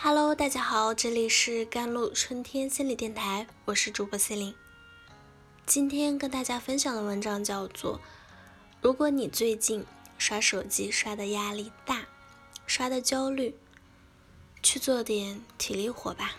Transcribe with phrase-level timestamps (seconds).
[0.00, 4.54] Hello，大家好，这里是甘露春天心理电台，我是主播 C 琳。
[5.66, 7.98] 今天跟大家分享的文章叫做
[8.80, 9.84] 《如果你最近
[10.16, 12.06] 刷手机刷的压力大，
[12.64, 13.56] 刷的焦虑，
[14.62, 16.36] 去做点体力活吧》。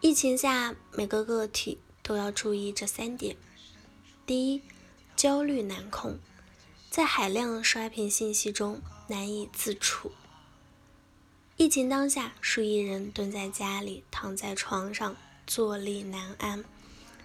[0.00, 3.36] 疫情下，每个个体都要注意这三点：
[4.26, 4.62] 第一，
[5.14, 6.18] 焦虑难控，
[6.90, 10.10] 在海量刷屏信息中难以自处。
[11.56, 16.64] 疫情当下，数亿人蹲在家里，躺在床上，坐立难安。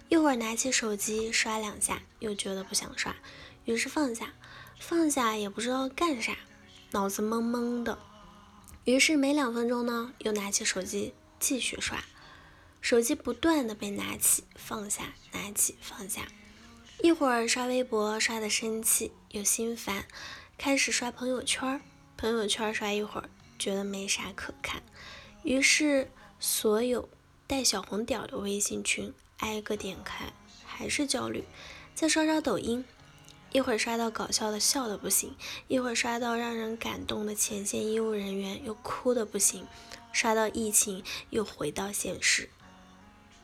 [0.08, 3.16] 一会儿拿起手机刷两下，又觉得不想刷，
[3.64, 4.32] 于是放下，
[4.78, 6.36] 放下也不知道干啥，
[6.92, 7.98] 脑子懵懵的。
[8.84, 12.04] 于是没两分钟呢，又拿起手机继续刷。
[12.80, 16.28] 手机不断的被拿起放下，拿起放下，
[17.02, 20.06] 一会儿刷微博刷的生气又心烦，
[20.56, 21.80] 开始刷朋友圈，
[22.16, 23.28] 朋友圈刷一会儿
[23.60, 24.82] 觉得没啥可看，
[25.44, 27.08] 于是所有
[27.46, 30.32] 带小红点的微信群挨个点开，
[30.64, 31.44] 还是焦虑。
[31.94, 32.84] 再刷刷抖音，
[33.52, 35.36] 一会儿刷到搞笑的笑的不行，
[35.68, 39.66] 一会儿刷到让人感动的前线医务人员又哭的不行，
[40.10, 42.48] 刷到疫情又回到现实。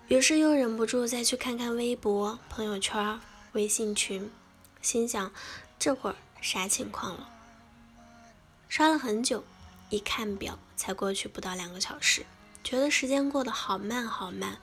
[0.09, 3.21] 于是又忍不住再去看看微博、朋友圈、
[3.53, 4.31] 微信群，
[4.81, 5.31] 心想
[5.79, 7.29] 这会儿啥情况了？
[8.69, 9.45] 刷了很久，
[9.91, 12.27] 一看表才过去不到两个小时，
[12.63, 14.59] 觉得时间过得好慢好慢。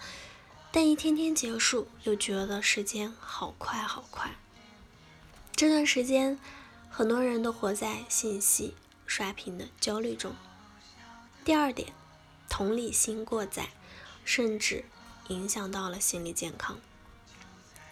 [0.71, 4.35] 但一天天结束，又觉得时间好快好快。
[5.55, 6.39] 这段时间，
[6.89, 8.73] 很多人都活在信息
[9.05, 10.33] 刷屏的焦虑中。
[11.45, 11.93] 第二点，
[12.49, 13.69] 同理心过载，
[14.25, 14.85] 甚至。
[15.29, 16.77] 影响到了心理健康。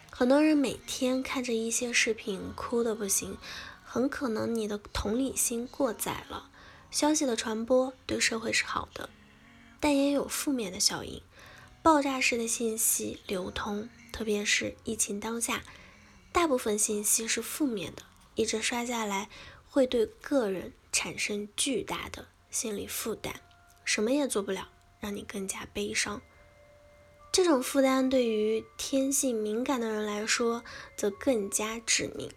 [0.09, 3.38] 很多人每天看着一些视频，哭的不行，
[3.85, 6.50] 很可能你的同理心过载了。
[6.92, 9.09] 消息的传播对社会是好的，
[9.80, 11.22] 但也有负面的效应。
[11.81, 15.63] 爆炸式的信息流通，特别是疫情当下，
[16.31, 18.03] 大部分信息是负面的，
[18.35, 19.30] 一直刷下来
[19.68, 23.34] 会对个人产生巨大的心理负担，
[23.84, 24.68] 什么也做不了，
[25.00, 26.22] 让你更加悲伤。
[27.31, 30.63] 这种负担对于天性敏感的人来说，
[30.97, 32.30] 则更加致命。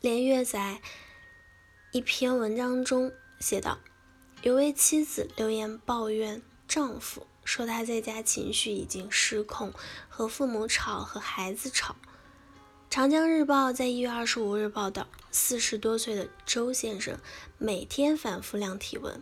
[0.00, 0.82] 连月在
[1.92, 3.78] 一篇文章中写道
[4.42, 9.72] ：“有位妻子留言抱怨丈夫，说他在家情绪已经失控，
[10.08, 11.96] 和父母吵，和孩子吵。”
[12.90, 17.18] 长江日报在一月二十五日报道，四十多岁的周先生
[17.58, 19.20] 每天反复量体温。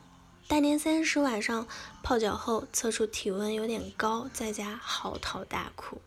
[0.49, 1.67] 大年三十晚上
[2.05, 6.01] 泡脚后测出体温有点高，在家嚎啕大哭。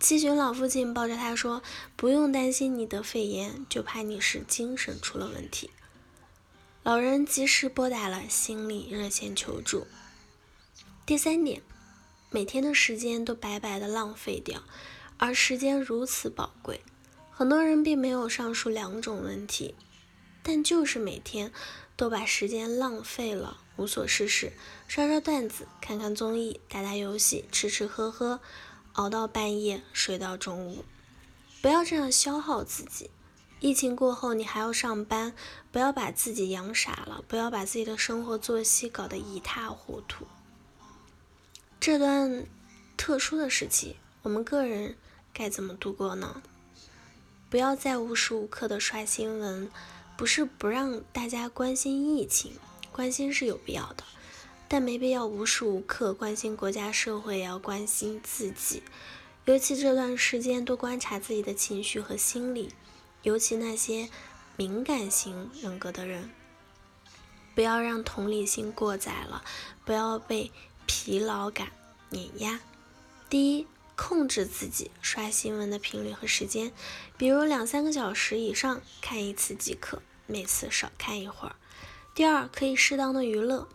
[0.00, 1.62] 七旬老父亲抱着他说
[1.94, 5.70] ：“不用担心你得肺炎，就怕你是精神出了问题。”
[6.86, 9.88] 老人及时拨打了心理热线求助。
[11.04, 11.60] 第三点，
[12.30, 14.62] 每天的时间都白白的浪费掉，
[15.16, 16.80] 而时间如此宝贵，
[17.32, 19.74] 很多人并没有上述两种问题，
[20.44, 21.52] 但就是每天。
[21.96, 24.52] 都把时间浪费了，无所事事，
[24.86, 28.38] 刷刷段子，看看综艺，打打游戏，吃吃喝喝，
[28.92, 30.84] 熬到半夜，睡到中午。
[31.62, 33.10] 不要这样消耗自己。
[33.60, 35.34] 疫情过后，你还要上班，
[35.72, 40.26] 不要把自己养傻了，不要把自己的生活作息搞得一塌糊涂。
[41.80, 42.46] 这段
[42.96, 44.96] 特殊的时期，我们个人
[45.32, 46.42] 该怎么度过呢？
[47.48, 49.70] 不要再无时无刻的刷新闻。
[50.16, 52.52] 不是不让大家关心疫情，
[52.90, 54.04] 关心是有必要的，
[54.66, 58.82] 但没必要无时无刻关心国家社会，也要关心自己。
[59.44, 62.70] 尤其这段时间，多观察自己的情绪和心理，
[63.26, 64.08] 尤其那些
[64.56, 66.30] 敏感型人格的人，
[67.56, 69.42] 不要让同理心过载了，
[69.84, 70.52] 不要被
[70.86, 71.72] 疲劳感
[72.10, 72.60] 碾压。
[73.28, 73.66] 第一。
[73.98, 76.70] 控制自己刷新闻的频率和时间，
[77.16, 81.56] 比如两三个小时以上看一次即可，每次少看一会儿。
[82.14, 83.66] 第二，可以适当的娱乐，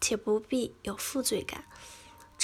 [0.00, 1.66] 且不必有负罪感。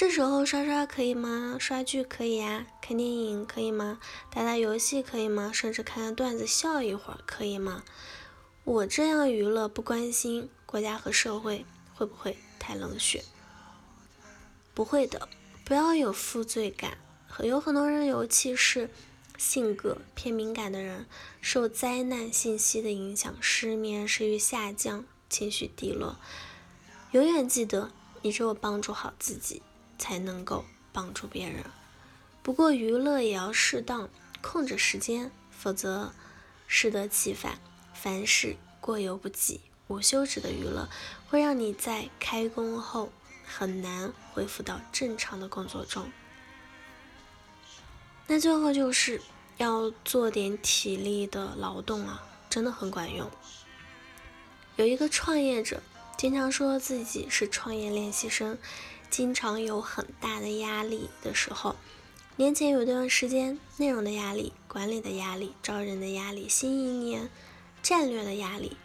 [0.03, 1.57] 这时候刷刷可以吗？
[1.61, 4.01] 刷剧可以呀，看电影可以吗？
[4.33, 5.53] 打打游戏可以吗？
[5.55, 7.85] 甚至看看段子笑一会儿可以吗？
[8.65, 11.65] 我这样娱乐不关心国家和社会，
[11.95, 13.23] 会不会太冷血？
[14.75, 15.29] 不会的，
[15.65, 16.99] 不要有负罪感。
[17.39, 18.91] 有很多人，尤其是
[19.39, 21.07] 性格偏敏感的人，
[21.41, 26.17] 受灾难信息的影响，失眠、食欲下降、情绪低落。
[27.13, 29.63] 永远记得，你只有帮助好自己，
[30.03, 31.63] 才能够帮助别人。
[32.43, 34.11] 不过，娱乐也要适当，
[34.41, 36.13] 控制时间，否则
[36.67, 37.61] 适得其反。
[37.95, 40.89] 凡事过犹不及，无休止的娱乐，
[41.29, 43.13] 会让你在开工后
[43.47, 46.11] 很难恢复到正常的工作中。
[48.27, 49.23] 那最后就是
[49.57, 53.31] 要做点体力的劳动啊，真的很管用。
[54.75, 55.81] 有一个创业者
[56.19, 58.59] 经常说自己是创业练习生，
[59.13, 61.77] 经常有很大的压力的时候。
[62.37, 67.29] 年前有段时间，内容的压力、管理的压力、招人的压力、新一年
[67.83, 68.79] 战略的压力，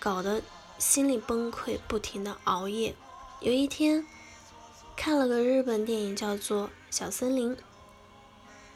[0.00, 0.42] 搞得
[0.80, 2.96] 心里崩溃，不停的熬夜。
[3.38, 4.04] 有一天
[4.96, 7.54] 看了个日本电影，叫做《小森林》。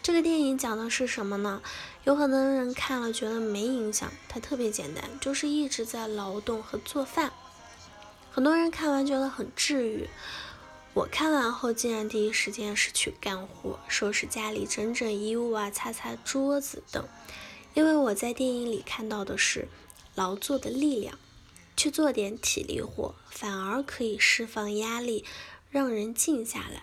[0.04, 1.60] 这个电影讲的是什么呢？
[2.04, 7.32] 有很多人看了觉得没影响，它特别简单，就是一直在劳动和做饭。
[8.30, 10.08] 很多人看完觉得很治愈。
[10.94, 17.08] 我看完后，竟然第一时间是去干活，收拾家里、整整衣物啊、擦擦桌子等。
[17.72, 19.68] 因为我在电影里看到的是
[20.14, 21.18] 劳作的力量，
[21.74, 25.24] 去做点体力活，反而可以释放压力，
[25.70, 26.82] 让人静下来。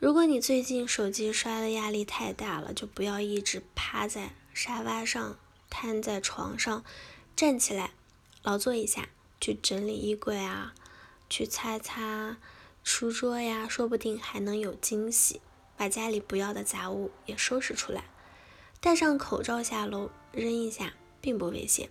[0.00, 5.38] 如果你最近手机摔的压力太大了，就不要一直趴在沙发上、
[5.70, 6.84] 瘫在床上，
[7.36, 7.92] 站起来
[8.42, 9.08] 劳作一下，
[9.40, 10.74] 去整理衣柜啊，
[11.30, 12.38] 去擦擦。
[12.88, 15.40] 书桌呀，说不定还能有惊喜。
[15.76, 18.04] 把家里不要的杂物也收拾出来，
[18.80, 21.90] 戴上口罩下楼扔一下，并不危险。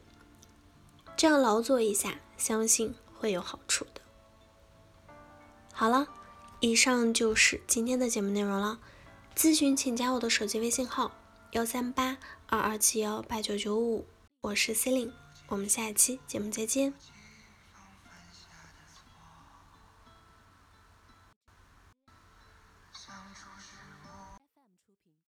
[1.17, 4.01] 这样劳作一下，相信会有好处的。
[5.73, 6.07] 好了，
[6.61, 8.79] 以上就是今天的节目内容了。
[9.35, 11.11] 咨询请加我的手机微信号：
[11.51, 14.07] 幺三八二二七幺八九九五，
[14.39, 15.13] 我是 C e l i n e
[15.49, 16.93] 我们下期节目再见。